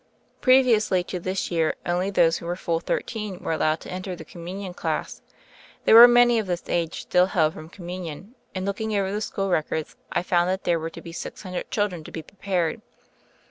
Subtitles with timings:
[0.41, 4.25] Previously to this year, only those who were full thirteen were allowed to enter the
[4.25, 5.21] Communion class.
[5.85, 9.21] There were many of this age still held from Communion, and look ing over the
[9.21, 12.81] school records I found that there were to be six hundred children to be prepared.